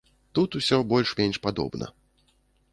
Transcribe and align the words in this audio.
Тут 0.37 0.57
усё 0.59 0.79
больш-менш 0.95 1.41
падобна. 1.45 1.93